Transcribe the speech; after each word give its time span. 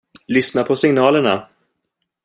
Lyssna 0.27 0.63
på 0.63 0.75
signalerna! 0.75 1.47